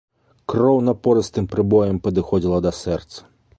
Кроў 0.53 0.79
напорыстым 0.87 1.45
прыбоем 1.53 2.01
падыходзіла 2.09 2.65
да 2.69 2.75
сэрца. 2.83 3.17